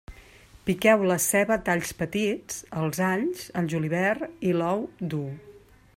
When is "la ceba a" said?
1.11-1.61